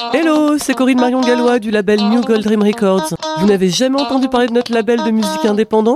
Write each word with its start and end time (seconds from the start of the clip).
Hello, 0.00 0.58
c'est 0.58 0.74
Corinne 0.74 0.98
Marion 0.98 1.20
Gallois 1.20 1.60
du 1.60 1.70
label 1.70 2.00
New 2.00 2.20
Gold 2.20 2.42
Dream 2.42 2.64
Records. 2.64 3.14
Vous 3.38 3.46
n'avez 3.46 3.68
jamais 3.68 4.00
entendu 4.00 4.28
parler 4.28 4.48
de 4.48 4.52
notre 4.52 4.72
label 4.72 5.04
de 5.04 5.10
musique 5.12 5.44
indépendant? 5.44 5.94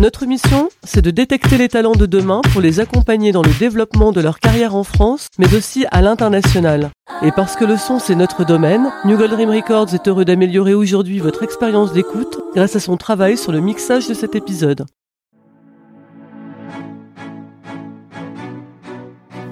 Notre 0.00 0.26
mission, 0.26 0.70
c'est 0.82 1.00
de 1.00 1.12
détecter 1.12 1.56
les 1.56 1.68
talents 1.68 1.94
de 1.94 2.06
demain 2.06 2.40
pour 2.52 2.60
les 2.60 2.80
accompagner 2.80 3.30
dans 3.30 3.42
le 3.42 3.52
développement 3.60 4.10
de 4.10 4.20
leur 4.20 4.40
carrière 4.40 4.74
en 4.74 4.82
France, 4.82 5.28
mais 5.38 5.54
aussi 5.54 5.86
à 5.92 6.02
l'international. 6.02 6.90
Et 7.22 7.30
parce 7.30 7.54
que 7.54 7.64
le 7.64 7.76
son, 7.76 8.00
c'est 8.00 8.16
notre 8.16 8.44
domaine, 8.44 8.90
New 9.04 9.16
Gold 9.16 9.30
Dream 9.30 9.50
Records 9.50 9.94
est 9.94 10.08
heureux 10.08 10.24
d'améliorer 10.24 10.74
aujourd'hui 10.74 11.20
votre 11.20 11.44
expérience 11.44 11.92
d'écoute 11.92 12.40
grâce 12.56 12.74
à 12.74 12.80
son 12.80 12.96
travail 12.96 13.38
sur 13.38 13.52
le 13.52 13.60
mixage 13.60 14.08
de 14.08 14.14
cet 14.14 14.34
épisode. 14.34 14.84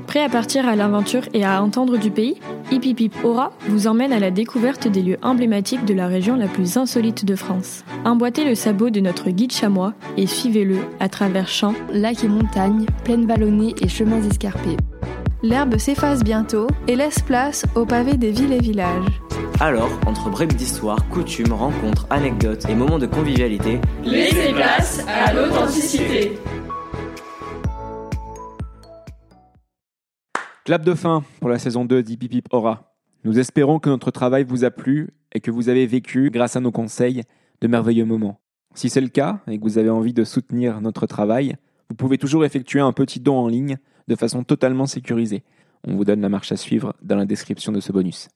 Prêt 0.08 0.24
à 0.24 0.28
partir 0.28 0.66
à 0.66 0.74
l'aventure 0.74 1.22
et 1.34 1.44
à 1.44 1.62
entendre 1.62 1.98
du 1.98 2.10
pays? 2.10 2.40
Hip 2.70 3.12
Aura 3.24 3.52
vous 3.68 3.86
emmène 3.86 4.12
à 4.12 4.18
la 4.18 4.30
découverte 4.30 4.88
des 4.88 5.02
lieux 5.02 5.18
emblématiques 5.22 5.84
de 5.84 5.94
la 5.94 6.06
région 6.06 6.36
la 6.36 6.48
plus 6.48 6.76
insolite 6.76 7.24
de 7.24 7.34
France. 7.34 7.84
Emboîtez 8.04 8.44
le 8.44 8.54
sabot 8.54 8.90
de 8.90 9.00
notre 9.00 9.30
guide 9.30 9.52
chamois 9.52 9.94
et 10.16 10.26
suivez-le 10.26 10.78
à 11.00 11.08
travers 11.08 11.48
champs, 11.48 11.74
lacs 11.92 12.24
et 12.24 12.28
montagnes, 12.28 12.86
plaines 13.04 13.26
vallonnées 13.26 13.74
et 13.80 13.88
chemins 13.88 14.22
escarpés. 14.22 14.76
L'herbe 15.42 15.78
s'efface 15.78 16.22
bientôt 16.22 16.66
et 16.88 16.96
laisse 16.96 17.20
place 17.20 17.64
aux 17.74 17.86
pavés 17.86 18.16
des 18.16 18.32
villes 18.32 18.52
et 18.52 18.60
villages. 18.60 19.20
Alors, 19.60 19.90
entre 20.06 20.30
brèves 20.30 20.54
d'histoire, 20.54 21.08
coutumes, 21.08 21.52
rencontres, 21.52 22.06
anecdotes 22.10 22.68
et 22.68 22.74
moments 22.74 22.98
de 22.98 23.06
convivialité, 23.06 23.80
laissez 24.04 24.52
place 24.52 25.04
à 25.08 25.32
l'authenticité. 25.32 26.38
Clap 30.68 30.84
de 30.84 30.92
fin 30.92 31.24
pour 31.40 31.48
la 31.48 31.58
saison 31.58 31.86
2 31.86 32.02
d'Hip 32.02 32.46
Aura. 32.52 32.94
Nous 33.24 33.38
espérons 33.38 33.78
que 33.78 33.88
notre 33.88 34.10
travail 34.10 34.44
vous 34.44 34.64
a 34.64 34.70
plu 34.70 35.08
et 35.32 35.40
que 35.40 35.50
vous 35.50 35.70
avez 35.70 35.86
vécu, 35.86 36.28
grâce 36.28 36.56
à 36.56 36.60
nos 36.60 36.70
conseils, 36.70 37.22
de 37.62 37.68
merveilleux 37.68 38.04
moments. 38.04 38.38
Si 38.74 38.90
c'est 38.90 39.00
le 39.00 39.08
cas 39.08 39.40
et 39.46 39.56
que 39.56 39.62
vous 39.62 39.78
avez 39.78 39.88
envie 39.88 40.12
de 40.12 40.24
soutenir 40.24 40.82
notre 40.82 41.06
travail, 41.06 41.56
vous 41.88 41.96
pouvez 41.96 42.18
toujours 42.18 42.44
effectuer 42.44 42.80
un 42.80 42.92
petit 42.92 43.18
don 43.18 43.38
en 43.38 43.48
ligne 43.48 43.78
de 44.08 44.14
façon 44.14 44.44
totalement 44.44 44.84
sécurisée. 44.84 45.42
On 45.84 45.96
vous 45.96 46.04
donne 46.04 46.20
la 46.20 46.28
marche 46.28 46.52
à 46.52 46.56
suivre 46.58 46.94
dans 47.00 47.16
la 47.16 47.24
description 47.24 47.72
de 47.72 47.80
ce 47.80 47.90
bonus. 47.90 48.28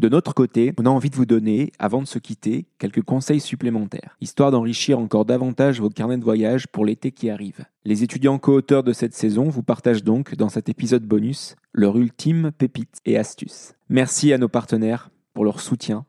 De 0.00 0.08
notre 0.08 0.32
côté, 0.32 0.72
on 0.78 0.86
a 0.86 0.88
envie 0.88 1.10
de 1.10 1.16
vous 1.16 1.26
donner, 1.26 1.72
avant 1.78 2.00
de 2.00 2.06
se 2.06 2.18
quitter, 2.18 2.64
quelques 2.78 3.02
conseils 3.02 3.38
supplémentaires, 3.38 4.16
histoire 4.22 4.50
d'enrichir 4.50 4.98
encore 4.98 5.26
davantage 5.26 5.78
vos 5.78 5.90
carnets 5.90 6.16
de 6.16 6.24
voyage 6.24 6.66
pour 6.68 6.86
l'été 6.86 7.12
qui 7.12 7.28
arrive. 7.28 7.66
Les 7.84 8.02
étudiants 8.02 8.38
co-auteurs 8.38 8.82
de 8.82 8.94
cette 8.94 9.12
saison 9.12 9.50
vous 9.50 9.62
partagent 9.62 10.02
donc, 10.02 10.36
dans 10.36 10.48
cet 10.48 10.70
épisode 10.70 11.04
bonus, 11.04 11.54
leur 11.74 11.98
ultime 11.98 12.50
pépite 12.56 12.96
et 13.04 13.18
astuce. 13.18 13.74
Merci 13.90 14.32
à 14.32 14.38
nos 14.38 14.48
partenaires 14.48 15.10
pour 15.34 15.44
leur 15.44 15.60
soutien, 15.60 16.06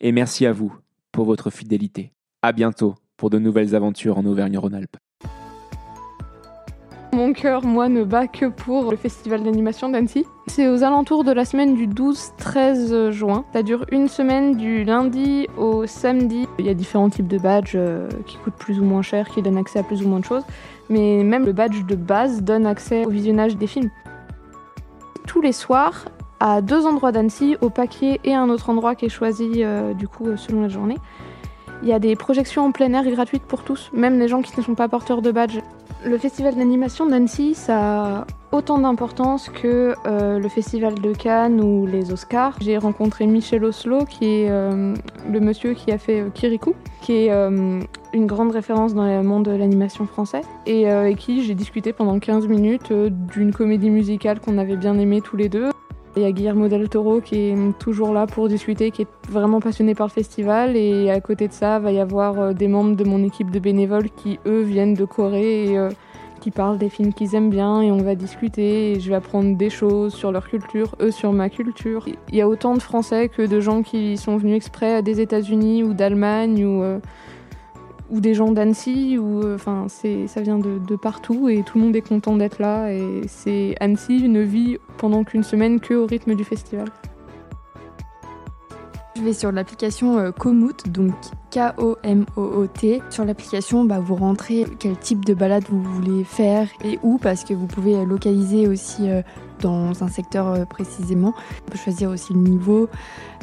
et 0.00 0.10
merci 0.10 0.44
à 0.44 0.52
vous 0.52 0.74
pour 1.12 1.24
votre 1.24 1.50
fidélité. 1.50 2.10
À 2.42 2.50
bientôt 2.50 2.96
pour 3.16 3.30
de 3.30 3.38
nouvelles 3.38 3.76
aventures 3.76 4.18
en 4.18 4.26
Auvergne-Rhône-Alpes. 4.26 4.96
Mon 7.14 7.34
cœur, 7.34 7.62
moi, 7.62 7.90
ne 7.90 8.04
bat 8.04 8.26
que 8.26 8.46
pour 8.46 8.90
le 8.90 8.96
festival 8.96 9.42
d'animation 9.42 9.90
d'Annecy. 9.90 10.26
C'est 10.46 10.66
aux 10.66 10.82
alentours 10.82 11.24
de 11.24 11.32
la 11.32 11.44
semaine 11.44 11.74
du 11.74 11.86
12-13 11.86 13.10
juin. 13.10 13.44
Ça 13.52 13.62
dure 13.62 13.84
une 13.92 14.08
semaine 14.08 14.56
du 14.56 14.82
lundi 14.82 15.46
au 15.58 15.84
samedi. 15.86 16.48
Il 16.58 16.64
y 16.64 16.70
a 16.70 16.74
différents 16.74 17.10
types 17.10 17.28
de 17.28 17.36
badges 17.36 17.74
euh, 17.74 18.08
qui 18.26 18.38
coûtent 18.38 18.56
plus 18.56 18.80
ou 18.80 18.84
moins 18.84 19.02
cher, 19.02 19.28
qui 19.28 19.42
donnent 19.42 19.58
accès 19.58 19.78
à 19.78 19.82
plus 19.82 20.02
ou 20.02 20.08
moins 20.08 20.20
de 20.20 20.24
choses. 20.24 20.44
Mais 20.88 21.22
même 21.22 21.44
le 21.44 21.52
badge 21.52 21.84
de 21.84 21.96
base 21.96 22.42
donne 22.42 22.64
accès 22.64 23.04
au 23.04 23.10
visionnage 23.10 23.58
des 23.58 23.66
films. 23.66 23.90
Tous 25.26 25.42
les 25.42 25.52
soirs, 25.52 26.06
à 26.40 26.62
deux 26.62 26.86
endroits 26.86 27.12
d'Annecy, 27.12 27.56
au 27.60 27.68
paquet 27.68 28.20
et 28.24 28.32
un 28.32 28.48
autre 28.48 28.70
endroit 28.70 28.94
qui 28.94 29.04
est 29.04 29.10
choisi 29.10 29.50
euh, 29.56 29.92
du 29.92 30.08
coup 30.08 30.34
selon 30.38 30.62
la 30.62 30.68
journée. 30.68 30.96
Il 31.82 31.88
y 31.88 31.92
a 31.92 31.98
des 31.98 32.16
projections 32.16 32.64
en 32.64 32.72
plein 32.72 32.92
air 32.94 33.04
gratuites 33.04 33.42
pour 33.42 33.64
tous, 33.64 33.90
même 33.92 34.18
les 34.18 34.28
gens 34.28 34.40
qui 34.40 34.56
ne 34.56 34.64
sont 34.64 34.74
pas 34.74 34.88
porteurs 34.88 35.20
de 35.20 35.30
badge. 35.30 35.58
Le 36.04 36.18
festival 36.18 36.56
d'animation 36.56 37.06
d'Annecy, 37.06 37.54
ça 37.54 38.04
a 38.04 38.26
autant 38.50 38.78
d'importance 38.78 39.48
que 39.48 39.94
euh, 40.04 40.40
le 40.40 40.48
festival 40.48 40.94
de 40.94 41.12
Cannes 41.12 41.60
ou 41.60 41.86
les 41.86 42.12
Oscars. 42.12 42.56
J'ai 42.60 42.76
rencontré 42.76 43.26
Michel 43.26 43.64
Oslo, 43.64 44.04
qui 44.04 44.24
est 44.24 44.50
euh, 44.50 44.94
le 45.30 45.40
monsieur 45.40 45.74
qui 45.74 45.92
a 45.92 45.98
fait 45.98 46.22
euh, 46.22 46.30
Kirikou, 46.30 46.74
qui 47.02 47.12
est 47.12 47.30
une 47.30 48.26
grande 48.26 48.50
référence 48.50 48.94
dans 48.94 49.06
le 49.06 49.22
monde 49.22 49.44
de 49.44 49.52
l'animation 49.52 50.06
français, 50.06 50.42
et 50.66 50.88
avec 50.88 51.18
qui 51.18 51.44
j'ai 51.44 51.54
discuté 51.54 51.92
pendant 51.92 52.18
15 52.18 52.48
minutes 52.48 52.92
d'une 52.92 53.52
comédie 53.52 53.90
musicale 53.90 54.40
qu'on 54.40 54.58
avait 54.58 54.76
bien 54.76 54.98
aimée 54.98 55.20
tous 55.20 55.36
les 55.36 55.48
deux. 55.48 55.70
Il 56.14 56.22
y 56.22 56.26
a 56.26 56.32
Guillermo 56.32 56.68
del 56.68 56.90
Toro 56.90 57.22
qui 57.22 57.36
est 57.36 57.78
toujours 57.78 58.12
là 58.12 58.26
pour 58.26 58.46
discuter, 58.46 58.90
qui 58.90 59.02
est 59.02 59.30
vraiment 59.30 59.60
passionné 59.60 59.94
par 59.94 60.08
le 60.08 60.12
festival. 60.12 60.76
Et 60.76 61.10
à 61.10 61.20
côté 61.20 61.48
de 61.48 61.54
ça, 61.54 61.78
il 61.78 61.82
va 61.82 61.92
y 61.92 62.00
avoir 62.00 62.38
euh, 62.38 62.52
des 62.52 62.68
membres 62.68 62.96
de 62.96 63.04
mon 63.04 63.24
équipe 63.24 63.50
de 63.50 63.58
bénévoles 63.58 64.10
qui, 64.10 64.38
eux, 64.46 64.60
viennent 64.60 64.92
de 64.92 65.06
Corée 65.06 65.64
et 65.64 65.78
euh, 65.78 65.88
qui 66.40 66.50
parlent 66.50 66.76
des 66.76 66.90
films 66.90 67.14
qu'ils 67.14 67.34
aiment 67.34 67.48
bien. 67.48 67.80
Et 67.80 67.90
on 67.90 68.02
va 68.02 68.14
discuter 68.14 68.92
et 68.92 69.00
je 69.00 69.08
vais 69.08 69.14
apprendre 69.14 69.56
des 69.56 69.70
choses 69.70 70.12
sur 70.12 70.32
leur 70.32 70.50
culture, 70.50 70.94
eux 71.00 71.10
sur 71.10 71.32
ma 71.32 71.48
culture. 71.48 72.06
Il 72.28 72.34
y 72.34 72.42
a 72.42 72.48
autant 72.48 72.74
de 72.74 72.82
Français 72.82 73.30
que 73.30 73.46
de 73.46 73.60
gens 73.60 73.82
qui 73.82 74.18
sont 74.18 74.36
venus 74.36 74.56
exprès 74.56 75.02
des 75.02 75.18
États-Unis 75.20 75.82
ou 75.82 75.94
d'Allemagne 75.94 76.64
ou. 76.64 76.82
Euh, 76.82 76.98
ou 78.12 78.20
des 78.20 78.34
gens 78.34 78.52
d'Annecy, 78.52 79.18
ou 79.18 79.42
euh, 79.42 79.56
enfin 79.56 79.86
c'est 79.88 80.28
ça 80.28 80.42
vient 80.42 80.58
de, 80.58 80.78
de, 80.78 80.96
partout 80.96 81.48
et 81.48 81.62
tout 81.64 81.78
le 81.78 81.84
monde 81.84 81.96
est 81.96 82.06
content 82.06 82.36
d'être 82.36 82.58
là 82.60 82.92
et 82.92 83.22
c'est 83.26 83.74
Annecy 83.80 84.28
ne 84.28 84.42
vit 84.42 84.76
pendant 84.98 85.24
qu'une 85.24 85.42
semaine 85.42 85.80
que 85.80 85.94
au 85.94 86.06
rythme 86.06 86.34
du 86.34 86.44
festival. 86.44 86.88
Vais 89.22 89.32
sur 89.34 89.52
l'application 89.52 90.18
euh, 90.18 90.32
Komoot, 90.32 90.88
donc 90.88 91.12
K-O-M-O-O-T. 91.52 93.02
Sur 93.08 93.24
l'application, 93.24 93.84
bah, 93.84 94.00
vous 94.00 94.16
rentrez 94.16 94.66
quel 94.80 94.96
type 94.96 95.24
de 95.24 95.32
balade 95.32 95.62
vous 95.68 95.80
voulez 95.80 96.24
faire 96.24 96.66
et 96.84 96.98
où, 97.04 97.18
parce 97.18 97.44
que 97.44 97.54
vous 97.54 97.68
pouvez 97.68 98.04
localiser 98.04 98.66
aussi 98.66 99.08
euh, 99.08 99.22
dans 99.60 100.02
un 100.02 100.08
secteur 100.08 100.66
précisément. 100.66 101.34
On 101.66 101.70
peut 101.70 101.78
choisir 101.78 102.10
aussi 102.10 102.32
le 102.32 102.40
niveau, 102.40 102.88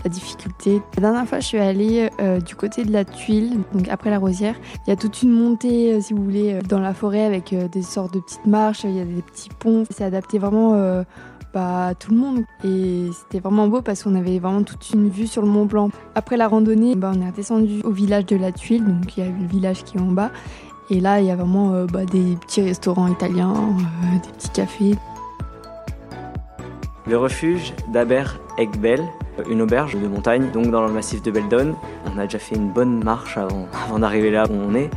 la 0.04 0.10
difficulté. 0.10 0.82
La 0.96 1.02
dernière 1.02 1.28
fois, 1.28 1.40
je 1.40 1.48
suis 1.48 1.58
allée 1.58 2.10
euh, 2.20 2.40
du 2.40 2.56
côté 2.56 2.84
de 2.84 2.92
la 2.92 3.06
tuile, 3.06 3.60
donc 3.74 3.88
après 3.90 4.10
la 4.10 4.20
rosière. 4.20 4.56
Il 4.86 4.90
y 4.90 4.94
a 4.94 4.96
toute 4.96 5.22
une 5.22 5.32
montée, 5.32 5.94
euh, 5.94 6.02
si 6.02 6.14
vous 6.14 6.24
voulez, 6.24 6.54
euh, 6.54 6.62
dans 6.62 6.80
la 6.80 6.94
forêt 6.94 7.26
avec 7.26 7.54
des 7.54 7.82
sortes 7.82 8.14
de 8.14 8.20
petites 8.20 8.46
marches, 8.46 8.84
il 8.84 8.96
y 8.96 9.02
a 9.02 9.06
des 9.06 9.22
petits 9.22 9.50
ponts. 9.60 9.84
C'est 9.90 10.04
adapté 10.04 10.40
vraiment 10.40 11.04
à 11.56 11.94
tout 11.96 12.12
le 12.12 12.18
monde. 12.18 12.44
Et 12.64 13.10
c'était 13.14 13.40
vraiment 13.40 13.68
beau 13.68 13.82
parce 13.82 14.04
qu'on 14.04 14.16
avait 14.16 14.40
vraiment 14.40 14.64
toute 14.64 14.90
une 14.92 15.10
vue 15.10 15.28
sur 15.28 15.42
le 15.42 15.48
Mont 15.48 15.66
Blanc. 15.66 15.90
Après 16.16 16.38
la 16.38 16.48
randonnée, 16.48 16.96
bah, 16.96 17.12
on 17.16 17.22
est 17.22 17.32
descendu 17.32 17.82
au 17.84 17.92
village 17.92 18.26
de 18.26 18.36
la 18.36 18.52
tuile, 18.52 18.86
donc 18.86 19.18
il 19.18 19.24
y 19.24 19.28
a 19.28 19.30
le 19.30 19.48
village 19.48 19.84
qui 19.84 19.98
est 19.98 20.02
en 20.02 20.12
bas. 20.12 20.32
Et 20.90 21.00
là, 21.00 21.20
il 21.20 21.28
y 21.28 21.32
a 21.32 21.36
vraiment 21.36 21.86
bah, 21.86 22.06
des 22.06 22.36
petits 22.36 22.62
restaurants 22.62 23.08
italiens, 23.08 23.54
des 24.24 24.30
petits 24.30 24.50
cafés. 24.50 24.96
Le 27.08 27.18
refuge 27.18 27.74
d'Aber 27.92 28.24
Egbel, 28.58 29.02
une 29.50 29.62
auberge 29.62 29.96
de 29.96 30.08
montagne, 30.08 30.52
donc 30.52 30.68
dans 30.68 30.86
le 30.86 30.92
massif 30.92 31.24
de 31.24 31.32
Beldon. 31.32 31.76
On 32.06 32.20
a 32.20 32.26
déjà 32.26 32.40
fait 32.40 32.56
une 32.56 32.72
bonne 32.72 33.04
marche 33.04 33.38
avant 33.38 34.00
d'arriver 34.00 34.32
là 34.32 34.46
où 34.50 34.54
on 34.54 34.76
est. 34.76 34.90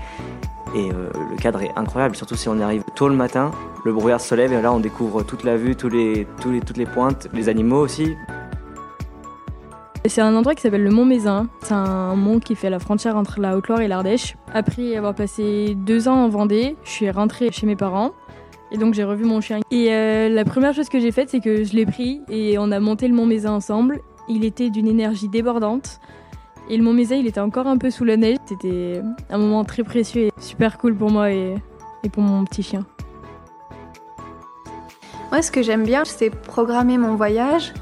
Et 0.74 0.90
euh, 0.90 1.10
le 1.30 1.36
cadre 1.36 1.62
est 1.62 1.72
incroyable, 1.76 2.16
surtout 2.16 2.34
si 2.34 2.48
on 2.48 2.58
arrive 2.60 2.82
tôt 2.94 3.08
le 3.08 3.14
matin. 3.14 3.50
Le 3.84 3.92
brouillard 3.92 4.20
se 4.20 4.34
lève 4.34 4.52
et 4.52 4.62
là 4.62 4.72
on 4.72 4.80
découvre 4.80 5.22
toute 5.22 5.44
la 5.44 5.56
vue, 5.56 5.76
tous 5.76 5.88
les, 5.88 6.26
toutes 6.40 6.76
les 6.76 6.86
pointes, 6.86 7.28
les 7.32 7.48
animaux 7.48 7.80
aussi. 7.80 8.14
C'est 10.06 10.20
un 10.20 10.34
endroit 10.34 10.54
qui 10.54 10.62
s'appelle 10.62 10.82
le 10.82 10.90
Mont 10.90 11.04
Mézin. 11.04 11.48
C'est 11.62 11.74
un 11.74 12.16
mont 12.16 12.40
qui 12.40 12.56
fait 12.56 12.70
la 12.70 12.80
frontière 12.80 13.16
entre 13.16 13.40
la 13.40 13.56
Haute-Loire 13.56 13.82
et 13.82 13.88
l'Ardèche. 13.88 14.36
Après 14.52 14.96
avoir 14.96 15.14
passé 15.14 15.76
deux 15.76 16.08
ans 16.08 16.24
en 16.24 16.28
Vendée, 16.28 16.76
je 16.82 16.90
suis 16.90 17.10
rentrée 17.10 17.52
chez 17.52 17.66
mes 17.66 17.76
parents. 17.76 18.10
Et 18.72 18.78
donc 18.78 18.94
j'ai 18.94 19.04
revu 19.04 19.24
mon 19.24 19.40
chien. 19.40 19.60
Et 19.70 19.92
euh, 19.92 20.28
la 20.28 20.44
première 20.44 20.74
chose 20.74 20.88
que 20.88 20.98
j'ai 20.98 21.12
faite, 21.12 21.28
c'est 21.28 21.40
que 21.40 21.62
je 21.62 21.74
l'ai 21.74 21.86
pris 21.86 22.22
et 22.28 22.56
on 22.58 22.72
a 22.72 22.80
monté 22.80 23.06
le 23.06 23.14
Mont 23.14 23.26
Mézin 23.26 23.52
ensemble. 23.52 24.00
Il 24.28 24.44
était 24.44 24.70
d'une 24.70 24.88
énergie 24.88 25.28
débordante. 25.28 26.00
Et 26.68 26.78
Mont 26.78 26.92
Mézin, 26.92 27.16
il 27.16 27.26
était 27.26 27.40
encore 27.40 27.66
un 27.66 27.76
peu 27.76 27.90
sous 27.90 28.04
la 28.04 28.16
neige. 28.16 28.36
C'était 28.46 29.02
un 29.30 29.38
moment 29.38 29.64
très 29.64 29.82
précieux 29.82 30.22
et 30.22 30.30
super 30.38 30.78
cool 30.78 30.94
pour 30.94 31.10
moi 31.10 31.30
et, 31.30 31.54
et 32.02 32.08
pour 32.08 32.22
mon 32.22 32.44
petit 32.44 32.62
chien. 32.62 32.84
Moi, 35.30 35.42
ce 35.42 35.50
que 35.50 35.62
j'aime 35.62 35.84
bien, 35.84 36.04
c'est 36.04 36.30
programmer 36.30 36.98
mon 36.98 37.14
voyage 37.14 37.72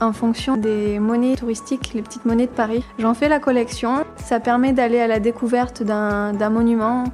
en 0.00 0.12
fonction 0.12 0.56
des 0.56 0.98
monnaies 0.98 1.36
touristiques, 1.36 1.92
les 1.94 2.02
petites 2.02 2.24
monnaies 2.24 2.46
de 2.46 2.52
Paris. 2.52 2.84
J'en 2.98 3.14
fais 3.14 3.28
la 3.28 3.38
collection. 3.38 4.04
Ça 4.16 4.40
permet 4.40 4.72
d'aller 4.72 5.00
à 5.00 5.06
la 5.06 5.20
découverte 5.20 5.82
d'un 5.82 6.50
monument 6.50 7.04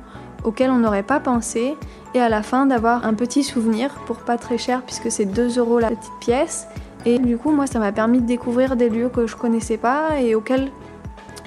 auquel 0.45 0.71
on 0.71 0.79
n'aurait 0.79 1.03
pas 1.03 1.19
pensé 1.19 1.75
et 2.15 2.21
à 2.21 2.29
la 2.29 2.43
fin 2.43 2.67
d'avoir 2.67 3.05
un 3.05 3.15
petit 3.15 3.43
souvenir 3.43 3.91
pour 4.07 4.19
pas 4.19 4.39
très 4.39 4.59
cher 4.59 4.83
puisque 4.83 5.11
c'est 5.11 5.25
2 5.25 5.59
euros 5.59 5.79
la 5.79 5.91
petite 5.91 6.19
pièce. 6.21 6.67
Et 7.05 7.19
du 7.19 7.37
coup, 7.37 7.53
moi, 7.53 7.67
ça 7.67 7.79
m'a 7.79 7.93
permis 7.93 8.21
de 8.21 8.27
découvrir 8.27 8.77
des 8.77 8.89
lieux 8.89 9.09
que 9.09 9.27
je 9.27 9.37
connaissais 9.37 9.77
pas 9.77 10.21
et 10.21 10.35
auxquels 10.35 10.71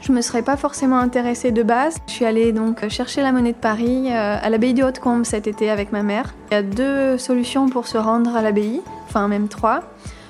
je 0.01 0.11
me 0.11 0.21
serais 0.21 0.41
pas 0.41 0.57
forcément 0.57 0.97
intéressée 0.97 1.51
de 1.51 1.63
base. 1.63 1.97
Je 2.07 2.13
suis 2.13 2.25
allée 2.25 2.51
donc 2.51 2.87
chercher 2.89 3.21
la 3.21 3.31
monnaie 3.31 3.53
de 3.53 3.57
Paris 3.57 4.07
euh, 4.09 4.37
à 4.41 4.49
l'abbaye 4.49 4.73
de 4.73 4.83
Haute-Combe 4.83 5.25
cet 5.25 5.47
été 5.47 5.69
avec 5.69 5.91
ma 5.91 6.03
mère. 6.03 6.33
Il 6.51 6.53
y 6.53 6.57
a 6.57 6.63
deux 6.63 7.17
solutions 7.17 7.69
pour 7.69 7.87
se 7.87 7.97
rendre 7.97 8.35
à 8.35 8.41
l'abbaye, 8.41 8.81
enfin 9.07 9.27
même 9.27 9.47
trois. 9.47 9.81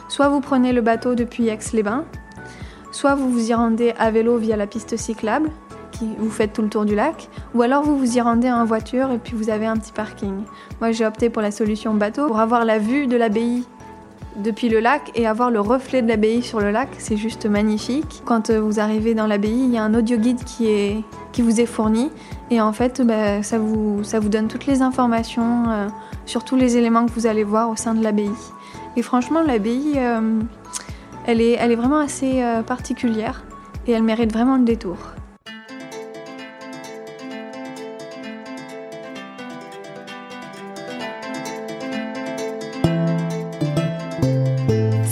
Soit 0.08 0.30
vous 0.30 0.42
prenez 0.42 0.74
le 0.74 0.82
bateau 0.82 1.16
depuis 1.16 1.48
Aix-les-Bains, 1.48 2.06
soit 2.92 3.16
vous 3.16 3.30
vous 3.30 3.52
y 3.52 3.54
rendez 3.54 3.94
à 4.00 4.10
vélo 4.12 4.38
via 4.38 4.58
la 4.58 4.66
piste 4.66 4.98
cyclable, 4.98 5.52
qui 5.92 6.08
vous 6.18 6.32
faites 6.32 6.54
tout 6.54 6.62
le 6.62 6.70
tour 6.70 6.86
du 6.86 6.96
lac, 6.96 7.30
ou 7.54 7.62
alors 7.62 7.84
vous 7.84 7.98
vous 7.98 8.18
y 8.18 8.22
rendez 8.22 8.52
en 8.52 8.66
voiture 8.66 9.12
et 9.12 9.18
puis 9.18 9.36
vous 9.36 9.50
avez 9.50 9.66
un 9.68 9.78
petit 9.78 9.92
parking. 9.92 10.44
Moi 10.82 10.92
j'ai 10.92 11.06
opté 11.06 11.30
pour 11.30 11.42
la 11.42 11.52
solution 11.52 11.94
bateau 11.94 12.28
pour 12.28 12.40
avoir 12.40 12.66
la 12.66 12.80
vue 12.80 13.06
de 13.06 13.18
l'abbaye 13.18 13.66
depuis 14.40 14.70
le 14.70 14.80
lac 14.80 15.12
et 15.16 15.28
avoir 15.28 15.52
le 15.52 15.60
reflet 15.60 16.02
de 16.02 16.08
l'abbaye 16.08 16.42
sur 16.42 16.60
le 16.60 16.72
lac, 16.72 16.90
c'est 16.98 17.18
juste 17.18 17.46
magnifique. 17.46 18.22
Quand 18.26 18.50
euh, 18.50 18.60
vous 18.60 18.80
arrivez 18.80 19.14
dans 19.14 19.28
l'abbaye, 19.28 19.64
il 19.66 19.72
y 19.72 19.78
a 19.78 19.84
un 19.84 19.94
audio 19.94 20.18
guide 20.18 20.44
qui, 20.44 21.04
vous 21.42 21.62
est 21.62 21.66
fourni 21.66 22.12
et 22.52 22.60
en 22.60 22.74
fait 22.74 23.02
bah, 23.02 23.44
ça, 23.44 23.60
vous, 23.60 24.04
ça 24.04 24.20
vous 24.20 24.28
donne 24.28 24.50
toutes 24.50 24.66
les 24.66 24.82
informations 24.82 25.70
euh, 25.70 25.88
sur 26.26 26.44
tous 26.44 26.58
les 26.58 26.76
éléments 26.76 27.06
que 27.06 27.12
vous 27.12 27.28
allez 27.28 27.46
voir 27.46 27.70
au 27.70 27.76
sein 27.76 27.94
de 27.94 28.04
l'abbaye. 28.04 28.32
Et 28.98 29.02
franchement 29.02 29.42
l'abbaye, 29.42 29.94
euh, 29.96 30.40
elle, 31.26 31.40
est, 31.40 31.54
elle 31.54 31.72
est 31.72 31.78
vraiment 31.78 32.00
assez 32.00 32.44
particulière 32.68 33.44
et 33.88 33.94
elle 33.94 34.04
mérite 34.04 34.34
vraiment 34.34 34.58
le 34.58 34.64
détour. 34.64 34.98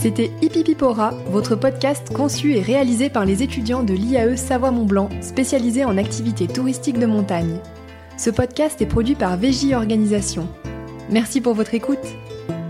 C'était 0.07 0.31
Hippipipora, 0.41 1.11
votre 1.31 1.57
podcast 1.57 2.13
conçu 2.13 2.55
et 2.55 2.61
réalisé 2.61 3.09
par 3.09 3.25
les 3.25 3.43
étudiants 3.43 3.83
de 3.83 3.93
l'IAE 3.93 4.37
Savoie-Mont-Blanc, 4.37 5.09
spécialisés 5.19 5.83
en 5.83 5.97
activités 5.97 6.47
touristiques 6.47 6.97
de 6.97 7.05
montagne. 7.05 7.59
Ce 8.15 8.29
podcast 8.29 8.81
est 8.81 8.85
produit 8.85 9.15
par 9.15 9.35
VJ 9.35 9.73
Organisation. 9.73 10.47
Merci 11.09 11.41
pour 11.41 11.55
votre 11.55 11.73
écoute. 11.73 11.99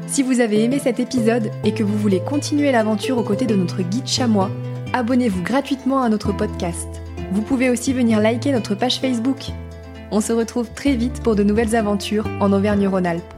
Si 0.07 0.24
vous 0.24 0.39
avez 0.39 0.63
aimé 0.63 0.80
cet 0.80 1.00
épisode 1.00 1.51
et 1.63 1.75
que 1.75 1.84
vous 1.84 2.00
voulez 2.00 2.22
continuer 2.22 2.72
l'aventure 2.72 3.19
aux 3.19 3.24
côtés 3.24 3.45
de 3.45 3.56
notre 3.56 3.84
guide 3.84 4.07
chamois, 4.07 4.50
abonnez-vous 4.94 5.44
gratuitement 5.44 6.01
à 6.01 6.10
notre 6.10 6.36
podcast. 6.36 6.88
Vous 7.34 7.44
pouvez 7.44 7.69
aussi 7.69 7.94
venir 7.94 8.19
liker 8.19 8.51
notre 8.51 8.74
page 8.74 9.00
Facebook. 9.00 9.51
On 10.10 10.22
se 10.22 10.34
retrouve 10.34 10.72
très 10.74 10.95
vite 10.95 11.22
pour 11.22 11.36
de 11.36 11.44
nouvelles 11.44 11.75
aventures 11.75 12.25
en 12.39 12.51
Auvergne-Rhône-Alpes. 12.51 13.37